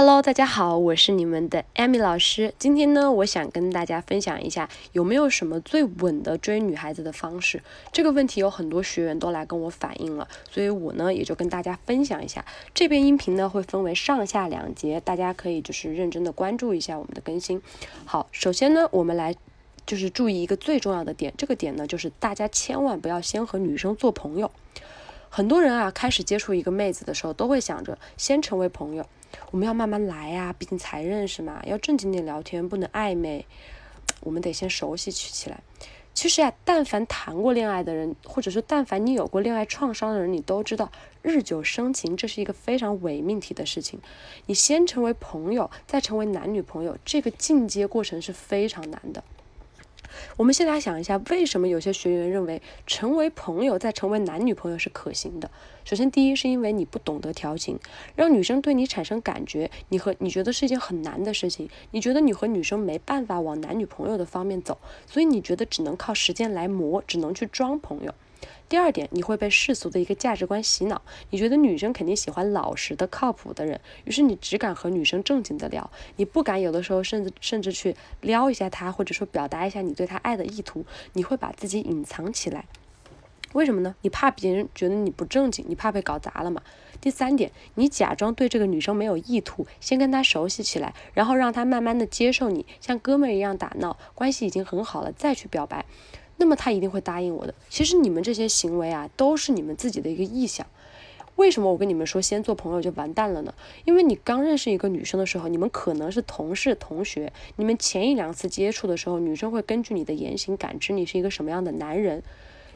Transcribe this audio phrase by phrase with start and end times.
[0.00, 2.54] Hello，大家好，我是你们的 Amy 老师。
[2.56, 7.60] 今天呢，我想跟大家分享一下，有没有什么最稳的追女孩子的方式？
[7.92, 12.44] 这个问题有很多学员都来跟我反映了，所以我呢也就跟大家分享一下。
[12.72, 17.60] 这边音频呢会分为上下两节，大家可以就是认真的关注一下我们的更新。
[18.04, 19.34] 好，首先呢，我们来
[19.84, 24.48] 就是注意一个最重要的点，这个点呢就是大家千万不要先和女生做朋友。
[25.30, 29.06] 很多人啊，开始接触一个妹子的时候，都会想着先成为朋友。
[29.50, 33.44] 我们要慢慢来呀，毕竟才认识嘛，要正经点聊天，不能暧昧。
[34.20, 35.60] 我们得先熟悉起起来。
[36.14, 40.90] 其实呀，但凡谈过恋爱的人，或者说但凡你有过恋爱创伤的人，你都知道
[41.22, 44.00] 日久生情这是一个非常伪命题的事情。
[44.46, 49.22] 你先成为朋友，再成为男女朋友，这个进阶过程是非常难的。
[50.36, 55.50] 我们先来想一下，为什么有些学员认为成为朋友再成为男女朋友是可行的？
[55.84, 57.78] 首先，第一是因为你不懂得调情，
[58.14, 68.14] 让女生对你产生感觉，你和你觉得是一件很难的事情，你觉得你和女生没办法往男女朋友的方面走，所以你觉得只能靠时间来磨，只能去装朋友。
[68.68, 71.00] 第二点，你会被世俗的一个价值观洗脑，
[71.30, 82.66] 你觉得女生肯定喜欢老实的、靠谱的人，于是你只敢和女生正经的聊，你不敢有的时候甚至甚至去撩一下她，或者说表达一下你对她爱的意图，你会把自己隐藏起来，
[83.54, 83.94] 为什么呢？
[84.02, 86.62] 你怕别人觉得你不正经，你怕被搞砸了嘛？
[87.00, 95.86] 第三点，你假装对这个女生没有意图，先跟她熟悉起来，然后让她慢慢的接受你，像哥们儿一样打闹，关系已经很好了再去表白。
[96.38, 97.54] 那么他一定会答应我的。
[97.68, 100.66] 其实你们这些行为啊，都是你们自己的一个臆想。
[101.36, 103.54] 为什么我跟你们说先做朋友就完蛋了呢？
[103.84, 112.22] 因为你刚认识一个女生的时候，你们可能是同事、同学，你们前一两次接触的时候，女生会根据你的言行感知你是一个什么样的男人。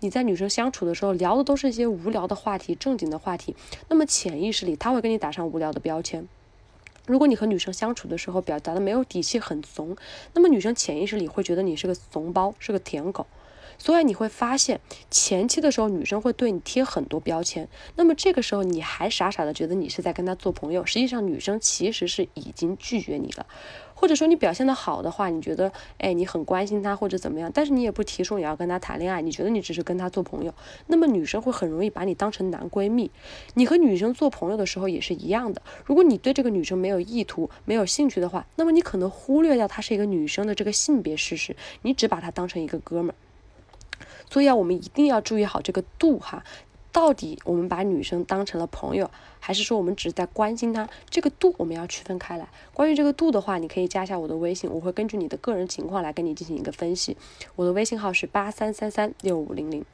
[0.00, 3.54] 你在女生相处的时候聊的都是一些无聊的话题、正经的话题，
[3.88, 6.28] 那么潜意识里他会给你打上无聊的标签。
[7.06, 9.96] 如果你和女生相处的时候表达的没有底气、很怂，
[10.32, 13.26] 那么女生潜意识里会觉得你是个怂包，是个舔狗。
[13.78, 23.46] 所以你会发现，前期的时候女生会对你贴很多标签，那么这个时候你还傻傻的觉得你是在跟她做朋友，实际上女生其实是已经拒绝你了，
[23.94, 30.52] 或者说你表现的好的话，你觉得哎你很关心她或者怎么样，但是你也不提出你要跟她谈恋爱，你觉得你只是跟她做朋友，
[30.86, 33.10] 那么女生会很容易把你当成男闺蜜。
[33.54, 43.14] 你和女生做朋友的时候也是一样的，如果你对这个女生没有意图、没有兴趣的话，那么你可能忽略掉她是一个女生的这个性别事实，你只把她当成一个哥们儿。
[44.30, 46.42] 所以啊，我们一定要注意好这个度哈，
[46.92, 50.88] 到底我们把女生当成了朋友，还是说我们只是在关心她？
[51.10, 52.48] 这个度我们要区分开来。
[52.72, 57.16] 关于这个度的话，你可以加一下我的微信，我会根据你的个人情况来跟你进行一个分析。
[57.54, 59.84] 我的微信号是八三三三六五零零。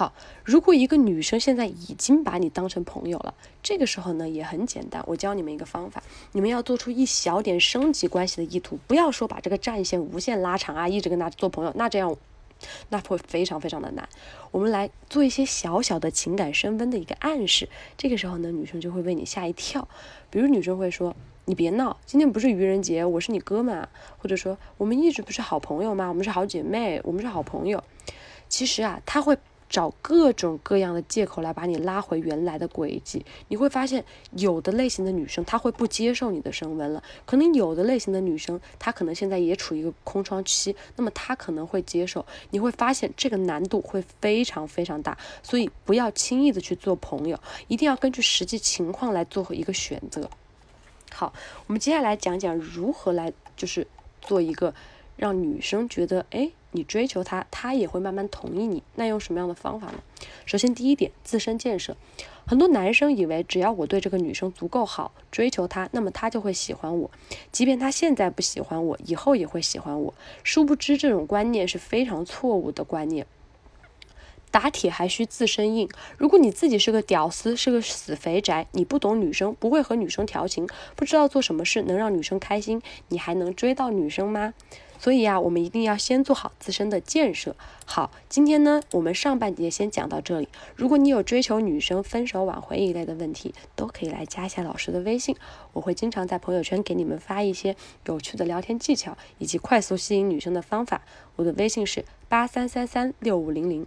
[0.00, 6.02] 好，如果一个女生现在已经把你当成朋友了，这个时候呢也很简单，我教你们一个方法，
[6.32, 12.16] 你们要做出一小点升级关系的意图，不要说把这个战线无限拉长啊，一直跟她做朋友，那这样。
[12.88, 14.08] 那会非常非常的难。
[14.50, 17.68] 我们来做一些小小的情感升温的一个暗示，
[17.98, 19.86] 这个时候呢，女生就会为你吓一跳。
[20.30, 23.86] 比如女生会说：“你别闹，今天不是愚人节，我是你哥们啊。”
[24.16, 26.08] 或者说：“我们一直不是好朋友吗？
[26.08, 27.84] 我们是好姐妹，我们是好朋友。”
[28.48, 29.36] 其实啊，她会。
[29.70, 47.38] 找各种各样的借口来把你拉回原来的轨迹，你会发现有的类型的女生她会不接受你的升温了，可能有的类型的女生她可能现在也处于一个空窗期，那么她可能会接受，你会发现这个难度会非常非常大，所以不要轻易的去做朋友，
[47.68, 50.28] 一定要根据实际情况来做一个选择。
[51.12, 51.32] 好，
[51.68, 53.86] 我们接下来讲讲如何来就是
[54.20, 54.74] 做一个。
[55.16, 58.82] 让女生觉得，哎，你追求她，她也会慢慢同意你。
[58.94, 60.02] 那用什么样的方法呢？
[60.46, 61.96] 首先，第一点，自身建设。
[62.46, 67.10] 很多男生以为，只要我对这个女生足够好，追求她，那么她就会喜欢我。
[67.52, 70.14] 即便她现在不喜欢我，以后也会喜欢我。
[70.42, 73.26] 殊不知，这种观念是非常错误的观念。
[74.52, 75.88] 打铁还需自身硬。
[76.18, 80.66] 如果你自己是个屌丝，是个死肥宅，你不懂女生，不会和女生调情，
[80.96, 84.52] 不知道做什么事能让女生开心，你还能追到女生吗？
[85.00, 87.56] 所以啊，我们一定要先做好自身的建设。
[87.86, 90.48] 好，今天呢，我们上半节先讲到这里。
[90.76, 95.34] 如果你有追求女生、分手挽回一类的问题，都可以来加一下老师的微信，
[95.72, 97.74] 我会经常在朋友圈给你们发一些
[98.04, 101.00] 有趣的聊天技巧以及快速吸引女生的方法。
[101.36, 103.86] 我的微信是八三三三六五零零。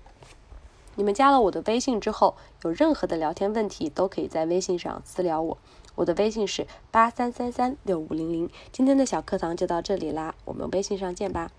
[0.96, 5.58] 你们加了我的微信之后，有任何的聊天问题，都可以在微信上私聊我。
[5.96, 8.50] 我的微信是八三三三六五零零。
[8.72, 11.52] 今天的小课堂就到这里啦，我们微信上见吧。